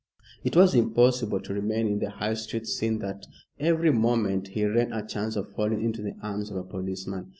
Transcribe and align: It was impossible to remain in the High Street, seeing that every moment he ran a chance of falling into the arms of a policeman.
It 0.43 0.55
was 0.55 0.73
impossible 0.73 1.41
to 1.41 1.53
remain 1.53 1.85
in 1.85 1.99
the 1.99 2.09
High 2.09 2.33
Street, 2.33 2.65
seeing 2.65 2.97
that 3.01 3.27
every 3.59 3.91
moment 3.91 4.47
he 4.47 4.65
ran 4.65 4.91
a 4.91 5.05
chance 5.05 5.35
of 5.35 5.53
falling 5.55 5.83
into 5.83 6.01
the 6.01 6.15
arms 6.23 6.49
of 6.49 6.57
a 6.57 6.63
policeman. 6.63 7.29